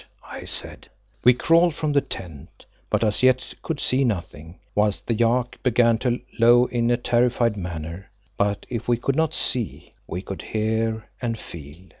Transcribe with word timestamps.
I 0.25 0.45
said. 0.45 0.89
We 1.23 1.35
crawled 1.35 1.75
from 1.75 1.93
the 1.93 2.01
tent, 2.01 2.65
but 2.89 3.03
as 3.03 3.21
yet 3.21 3.53
could 3.61 3.79
see 3.79 4.03
nothing, 4.03 4.57
whilst 4.73 5.05
the 5.05 5.13
yak 5.13 5.61
began 5.61 5.99
to 5.99 6.19
low 6.39 6.65
in 6.65 6.89
a 6.89 6.97
terrified 6.97 7.55
manner. 7.55 8.09
But 8.35 8.65
if 8.67 8.87
we 8.87 8.97
could 8.97 9.15
not 9.15 9.35
see 9.35 9.93
we 10.07 10.23
could 10.23 10.41
hear 10.41 11.07
and 11.21 11.37
feel. 11.37 11.89